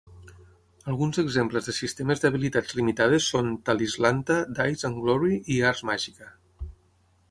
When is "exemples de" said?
1.23-1.75